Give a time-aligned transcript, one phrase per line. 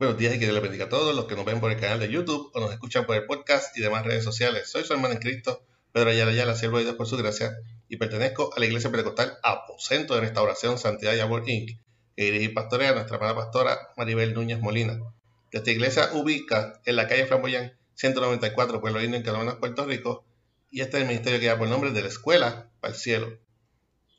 [0.00, 1.78] Buenos días y que Dios les bendiga a todos los que nos ven por el
[1.78, 4.70] canal de YouTube o nos escuchan por el podcast y demás redes sociales.
[4.70, 7.98] Soy su hermano en Cristo, Pedro Ayala Ayala, siervo de Dios por su gracia, y
[7.98, 11.78] pertenezco a la Iglesia Pentecostal Aposento de Restauración Santidad y Amor Inc.,
[12.16, 14.98] que dirige y pastorea a nuestra amada pastora Maribel Núñez Molina.
[15.50, 20.24] Esta iglesia ubica en la calle Flamboyán 194, Pueblo Lindo, en Canonas, Puerto Rico,
[20.70, 23.38] y este es el ministerio que da por nombre de la Escuela para el Cielo.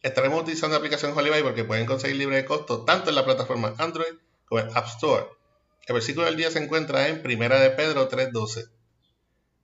[0.04, 3.73] Estaremos utilizando la aplicación Holy porque pueden conseguir libre de costo tanto en la plataforma
[3.79, 4.13] Android
[4.45, 5.41] como en App Store
[5.88, 8.70] el versículo del día se encuentra en Primera de Pedro 3.12.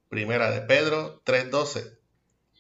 [0.09, 1.97] Primera de Pedro 3.12.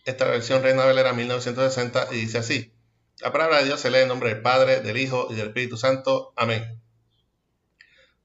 [0.05, 2.73] Esta versión Reina Valera 1960 y dice así.
[3.19, 5.75] La palabra de Dios se lee en nombre del Padre, del Hijo y del Espíritu
[5.75, 6.33] Santo.
[6.35, 6.81] Amén.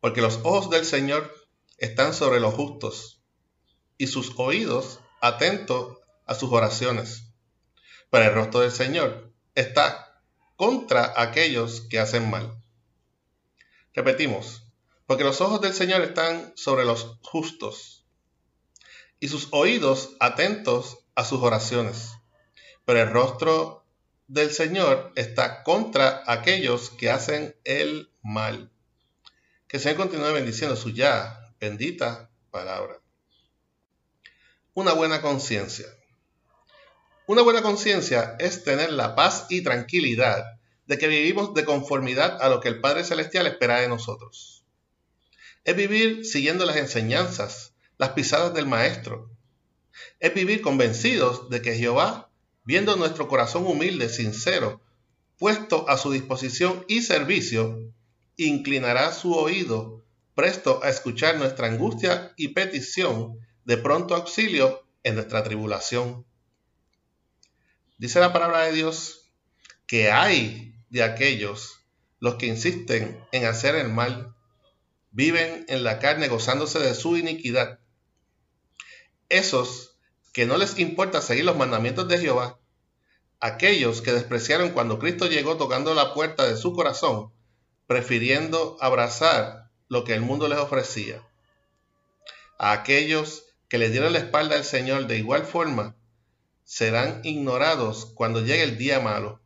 [0.01, 1.35] Porque los ojos del Señor
[1.79, 3.23] están sobre los justos
[3.97, 7.25] y sus oídos atentos a sus oraciones.
[8.11, 10.21] Pero el rostro del Señor está
[10.57, 12.63] contra aquellos que hacen mal.
[13.95, 14.62] Repetimos,
[15.13, 18.07] porque los ojos del Señor están sobre los justos
[19.21, 22.13] y sus oídos atentos a sus oraciones.
[22.87, 23.85] Pero el rostro
[24.27, 28.73] del Señor está contra aquellos que hacen el mal.
[29.69, 32.99] Que el Señor continúe bendiciendo su ya bendita palabra.
[34.73, 35.89] Una buena conciencia.
[37.27, 40.43] Una buena conciencia es tener la paz y tranquilidad
[40.87, 44.62] de que vivimos de conformidad a lo que el Padre Celestial espera de nosotros
[45.65, 49.31] es vivir siguiendo las enseñanzas, las pisadas del Maestro.
[50.21, 52.31] Es vivir convencidos de que Jehová,
[52.65, 54.81] viendo nuestro corazón humilde, sincero,
[55.39, 57.93] puesto a su disposición y servicio,
[58.37, 60.05] inclinará su oído
[60.35, 66.25] presto a escuchar nuestra angustia y petición de pronto auxilio en nuestra tribulación.
[67.99, 69.31] Dice la palabra de Dios
[69.87, 71.81] que hay de aquellos
[72.19, 74.35] los que insisten en hacer el mal
[75.13, 77.79] viven en la carne gozándose de su iniquidad.
[79.29, 79.97] Esos
[80.33, 82.59] que no les importa seguir los mandamientos de Jehová,
[83.41, 87.33] aquellos que despreciaron cuando Cristo llegó tocando la puerta de su corazón,
[87.87, 91.23] prefiriendo abrazar lo que el mundo les ofrecía.
[92.59, 95.97] A aquellos que le dieron la espalda al Señor de igual forma,
[96.65, 99.43] serán ignorados cuando llegue el día malo,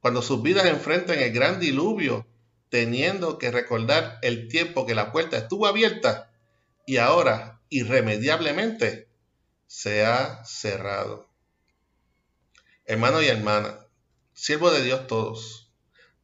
[0.00, 2.26] cuando sus vidas enfrenten el gran diluvio
[2.72, 6.32] teniendo que recordar el tiempo que la puerta estuvo abierta
[6.86, 9.10] y ahora irremediablemente
[9.66, 11.28] se ha cerrado.
[12.86, 13.86] Hermano y hermana,
[14.32, 15.70] siervo de Dios todos,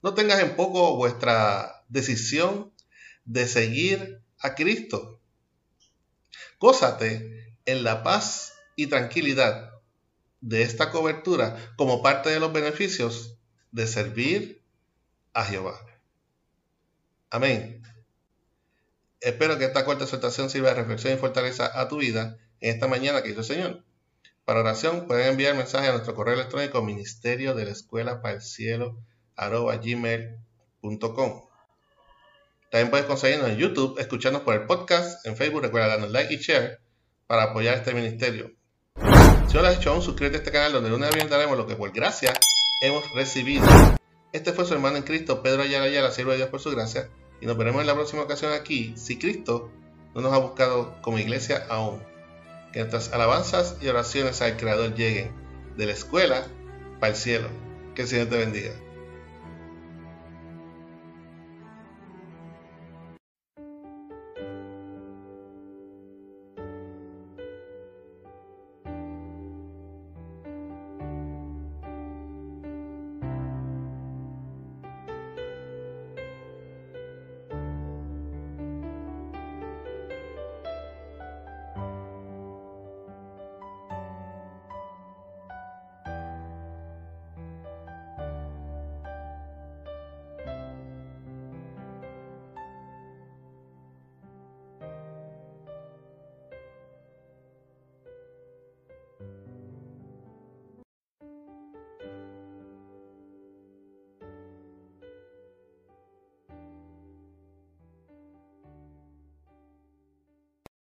[0.02, 2.72] no tengas en poco vuestra decisión
[3.26, 5.20] de seguir a Cristo.
[6.58, 9.74] Gózate en la paz y tranquilidad
[10.40, 13.36] de esta cobertura como parte de los beneficios
[13.70, 14.62] de servir
[15.34, 15.87] a Jehová.
[17.30, 17.82] Amén.
[19.20, 22.86] Espero que esta corta exhortación sirva de reflexión y fortaleza a tu vida en esta
[22.86, 23.84] mañana que hizo el Señor.
[24.44, 28.42] Para oración pueden enviar mensaje a nuestro correo electrónico ministerio de la escuela para el
[28.42, 28.96] cielo
[29.36, 30.28] gmail.com.
[32.70, 36.38] También puedes conseguirnos en YouTube, escucharnos por el podcast, en Facebook, recuerda darnos like y
[36.38, 36.80] share
[37.26, 38.52] para apoyar este ministerio.
[39.48, 41.66] Si no lo has hecho aún, suscríbete a este canal donde una vez daremos lo
[41.66, 42.32] que por gracia
[42.82, 43.66] hemos recibido.
[44.38, 47.08] Este fue su hermano en Cristo, Pedro Ayala Ayala, siervo de Dios por su gracia,
[47.40, 49.68] y nos veremos en la próxima ocasión aquí, si Cristo
[50.14, 52.00] no nos ha buscado como iglesia aún.
[52.72, 55.32] Que nuestras alabanzas y oraciones al Creador lleguen
[55.76, 56.46] de la escuela
[57.00, 57.48] para el cielo.
[57.96, 58.70] Que el Señor te bendiga.